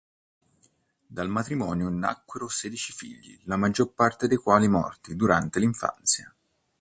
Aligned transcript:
Dal 1.05 1.29
matrimonio 1.29 1.87
nacquero 1.89 2.47
sedici 2.47 2.91
figli, 2.91 3.39
la 3.43 3.55
maggior 3.55 3.93
parte 3.93 4.25
dei 4.27 4.37
quali 4.37 4.67
morti 4.67 5.15
durante 5.15 5.59
l'infanzia. 5.59 6.33